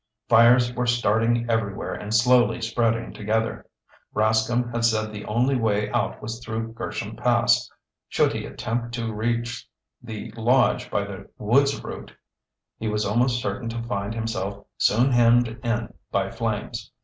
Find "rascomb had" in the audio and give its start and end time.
4.15-4.83